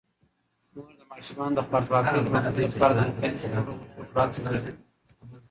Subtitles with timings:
[0.75, 4.71] مور د ماشومانو د خوارځواکۍ د مخنیوي لپاره د مختلفو خوړو ورکولو هڅه کوي.